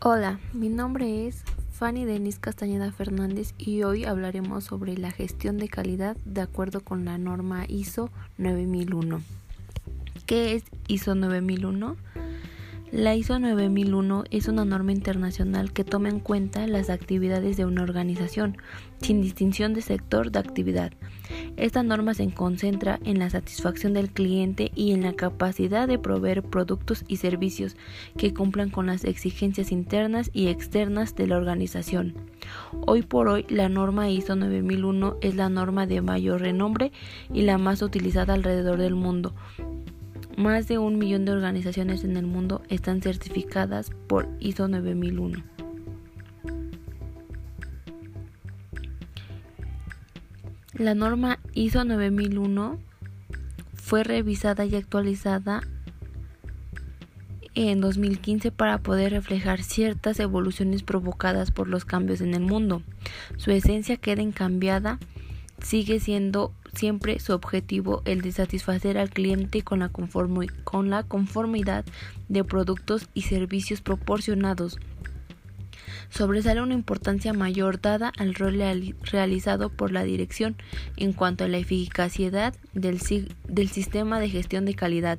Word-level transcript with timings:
Hola, 0.00 0.38
mi 0.52 0.68
nombre 0.68 1.26
es 1.26 1.42
Fanny 1.72 2.04
Denis 2.04 2.38
Castañeda 2.38 2.92
Fernández 2.92 3.52
y 3.58 3.82
hoy 3.82 4.04
hablaremos 4.04 4.62
sobre 4.62 4.96
la 4.96 5.10
gestión 5.10 5.58
de 5.58 5.68
calidad 5.68 6.16
de 6.24 6.40
acuerdo 6.40 6.82
con 6.82 7.04
la 7.04 7.18
norma 7.18 7.64
ISO 7.66 8.08
9001. 8.36 9.20
¿Qué 10.24 10.54
es 10.54 10.62
ISO 10.86 11.16
9001? 11.16 11.96
La 12.92 13.16
ISO 13.16 13.40
9001 13.40 14.22
es 14.30 14.46
una 14.46 14.64
norma 14.64 14.92
internacional 14.92 15.72
que 15.72 15.82
toma 15.82 16.10
en 16.10 16.20
cuenta 16.20 16.64
las 16.68 16.90
actividades 16.90 17.56
de 17.56 17.64
una 17.64 17.82
organización, 17.82 18.56
sin 19.02 19.20
distinción 19.20 19.74
de 19.74 19.82
sector 19.82 20.30
de 20.30 20.38
actividad. 20.38 20.92
Esta 21.58 21.82
norma 21.82 22.14
se 22.14 22.30
concentra 22.30 23.00
en 23.04 23.18
la 23.18 23.30
satisfacción 23.30 23.92
del 23.92 24.10
cliente 24.10 24.70
y 24.76 24.92
en 24.92 25.02
la 25.02 25.14
capacidad 25.14 25.88
de 25.88 25.98
proveer 25.98 26.44
productos 26.44 27.04
y 27.08 27.16
servicios 27.16 27.76
que 28.16 28.32
cumplan 28.32 28.70
con 28.70 28.86
las 28.86 29.04
exigencias 29.04 29.72
internas 29.72 30.30
y 30.32 30.46
externas 30.46 31.16
de 31.16 31.26
la 31.26 31.36
organización. 31.36 32.14
Hoy 32.86 33.02
por 33.02 33.26
hoy, 33.26 33.44
la 33.48 33.68
norma 33.68 34.08
ISO 34.08 34.36
9001 34.36 35.16
es 35.20 35.34
la 35.34 35.48
norma 35.48 35.88
de 35.88 36.00
mayor 36.00 36.42
renombre 36.42 36.92
y 37.34 37.42
la 37.42 37.58
más 37.58 37.82
utilizada 37.82 38.34
alrededor 38.34 38.78
del 38.78 38.94
mundo 38.94 39.34
más 40.36 40.68
de 40.68 40.78
un 40.78 40.98
millón 40.98 41.24
de 41.24 41.32
organizaciones 41.32 42.04
en 42.04 42.16
el 42.16 42.24
mundo 42.24 42.62
están 42.68 43.02
certificadas 43.02 43.90
por 44.06 44.28
ISO 44.38 44.68
9001. 44.68 45.42
La 50.74 50.94
norma 50.94 51.38
ISO 51.54 51.84
9001 51.84 52.78
fue 53.74 54.04
revisada 54.04 54.66
y 54.66 54.76
actualizada 54.76 55.62
en 57.54 57.80
2015 57.80 58.52
para 58.52 58.78
poder 58.78 59.12
reflejar 59.12 59.62
ciertas 59.62 60.20
evoluciones 60.20 60.82
provocadas 60.82 61.50
por 61.50 61.68
los 61.68 61.86
cambios 61.86 62.20
en 62.20 62.34
el 62.34 62.42
mundo. 62.42 62.82
Su 63.38 63.50
esencia 63.50 63.96
queda 63.96 64.20
incambiada, 64.20 64.98
sigue 65.62 66.00
siendo 66.00 66.52
siempre 66.74 67.18
su 67.18 67.32
objetivo 67.32 68.02
el 68.04 68.20
de 68.20 68.32
satisfacer 68.32 68.98
al 68.98 69.08
cliente 69.08 69.62
con 69.62 69.78
la, 69.78 69.88
con 69.88 70.90
la 70.90 71.02
conformidad 71.02 71.86
de 72.28 72.44
productos 72.44 73.08
y 73.14 73.22
servicios 73.22 73.80
proporcionados. 73.80 74.78
Sobresale 76.10 76.62
una 76.62 76.74
importancia 76.74 77.32
mayor 77.32 77.80
dada 77.80 78.12
al 78.16 78.34
rol 78.34 78.60
realizado 79.02 79.68
por 79.68 79.92
la 79.92 80.04
dirección 80.04 80.56
en 80.96 81.12
cuanto 81.12 81.44
a 81.44 81.48
la 81.48 81.58
eficacia 81.58 82.30
del, 82.72 82.98
del 83.46 83.68
sistema 83.68 84.20
de 84.20 84.28
gestión 84.28 84.64
de 84.64 84.74
calidad. 84.74 85.18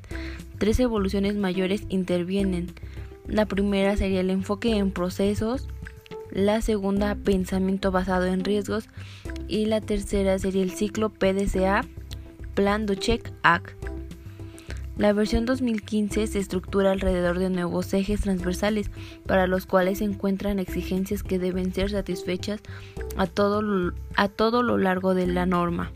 Tres 0.57 0.79
evoluciones 0.79 1.35
mayores 1.35 1.83
intervienen. 1.89 2.73
La 3.27 3.45
primera 3.45 3.95
sería 3.95 4.21
el 4.21 4.29
enfoque 4.29 4.75
en 4.77 4.91
procesos, 4.91 5.67
la 6.31 6.61
segunda 6.61 7.15
pensamiento 7.15 7.91
basado 7.91 8.25
en 8.25 8.43
riesgos 8.43 8.89
y 9.47 9.65
la 9.65 9.81
tercera 9.81 10.37
sería 10.37 10.63
el 10.63 10.71
ciclo 10.71 11.09
PDCA 11.09 11.85
Plan 12.53 12.85
do 12.85 12.95
Check 12.95 13.31
Act. 13.43 13.78
La 14.99 15.13
versión 15.13 15.45
2015 15.45 16.27
se 16.27 16.39
estructura 16.39 16.91
alrededor 16.91 17.39
de 17.39 17.49
nuevos 17.49 17.93
ejes 17.93 18.19
transversales 18.19 18.91
para 19.25 19.47
los 19.47 19.65
cuales 19.65 19.99
se 19.99 20.03
encuentran 20.03 20.59
exigencias 20.59 21.23
que 21.23 21.39
deben 21.39 21.73
ser 21.73 21.89
satisfechas 21.89 22.59
a 23.15 23.25
todo, 23.25 23.93
a 24.17 24.27
todo 24.27 24.61
lo 24.61 24.77
largo 24.77 25.15
de 25.15 25.25
la 25.25 25.45
norma. 25.45 25.93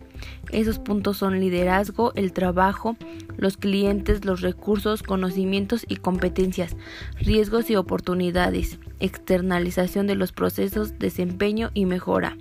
Esos 0.54 0.80
puntos 0.80 1.18
son 1.18 1.42
liderazgo, 1.42 2.14
el 2.16 2.32
trabajo, 2.32 2.96
los 3.36 3.58
clientes, 3.58 4.24
los 4.24 4.40
recursos, 4.40 5.04
conocimientos 5.04 5.86
y 5.90 5.98
competencias, 5.98 6.78
riesgos 7.20 7.70
y 7.70 7.76
oportunidades, 7.76 8.80
externalización 9.02 10.08
de 10.08 10.16
los 10.16 10.32
procesos, 10.32 10.98
desempeño 10.98 11.72
y 11.74 11.88
mejora, 11.88 12.38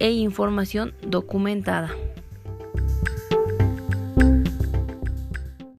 e 0.00 0.10
información 0.10 0.92
documentada. 1.06 1.94